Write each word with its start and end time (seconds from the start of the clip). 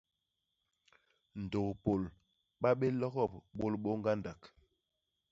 Ndôk 1.43 1.69
Pôl 1.83 2.01
ba 2.61 2.69
bé 2.79 2.87
logop 2.99 3.31
bôlbô 3.57 3.91
ñgandak! 3.99 4.41